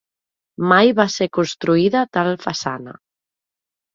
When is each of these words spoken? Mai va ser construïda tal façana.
Mai 0.71 0.93
va 0.99 1.05
ser 1.15 1.27
construïda 1.39 2.03
tal 2.19 2.31
façana. 2.47 2.95